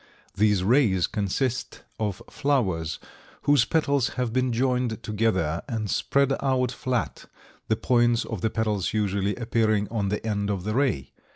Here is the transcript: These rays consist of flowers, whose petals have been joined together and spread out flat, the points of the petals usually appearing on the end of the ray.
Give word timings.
These 0.33 0.63
rays 0.63 1.05
consist 1.05 1.83
of 1.99 2.23
flowers, 2.27 2.97
whose 3.43 3.65
petals 3.65 4.09
have 4.17 4.33
been 4.33 4.51
joined 4.51 5.03
together 5.03 5.61
and 5.69 5.91
spread 5.91 6.33
out 6.41 6.71
flat, 6.71 7.25
the 7.67 7.75
points 7.75 8.25
of 8.25 8.41
the 8.41 8.49
petals 8.49 8.93
usually 8.93 9.35
appearing 9.35 9.87
on 9.89 10.09
the 10.09 10.25
end 10.25 10.49
of 10.49 10.63
the 10.63 10.73
ray. 10.73 11.11